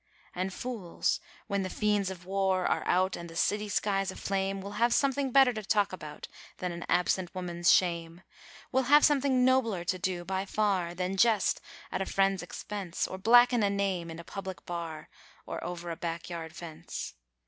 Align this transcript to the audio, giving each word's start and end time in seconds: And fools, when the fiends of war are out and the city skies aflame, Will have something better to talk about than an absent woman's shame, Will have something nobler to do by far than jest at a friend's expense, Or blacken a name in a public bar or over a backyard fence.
And 0.33 0.51
fools, 0.51 1.19
when 1.45 1.61
the 1.61 1.69
fiends 1.69 2.09
of 2.09 2.25
war 2.25 2.65
are 2.65 2.81
out 2.87 3.15
and 3.15 3.29
the 3.29 3.35
city 3.35 3.69
skies 3.69 4.09
aflame, 4.09 4.59
Will 4.59 4.71
have 4.81 4.95
something 4.95 5.29
better 5.29 5.53
to 5.53 5.61
talk 5.61 5.93
about 5.93 6.27
than 6.57 6.71
an 6.71 6.87
absent 6.89 7.35
woman's 7.35 7.71
shame, 7.71 8.23
Will 8.71 8.81
have 8.89 9.05
something 9.05 9.45
nobler 9.45 9.83
to 9.83 9.99
do 9.99 10.25
by 10.25 10.43
far 10.45 10.95
than 10.95 11.17
jest 11.17 11.61
at 11.91 12.01
a 12.01 12.07
friend's 12.07 12.41
expense, 12.41 13.07
Or 13.07 13.19
blacken 13.19 13.61
a 13.61 13.69
name 13.69 14.09
in 14.09 14.17
a 14.17 14.23
public 14.23 14.65
bar 14.65 15.07
or 15.45 15.63
over 15.63 15.91
a 15.91 15.95
backyard 15.95 16.55
fence. 16.55 17.13